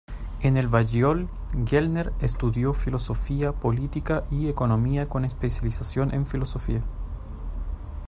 En 0.41 0.57
el 0.57 0.67
Balliol, 0.67 1.29
Gellner 1.63 2.11
estudió 2.21 2.73
filosofía, 2.73 3.51
política 3.51 4.23
y 4.31 4.47
economía, 4.49 5.07
con 5.07 5.25
especialización 5.25 6.11
en 6.11 6.25
filosofía. 6.25 6.81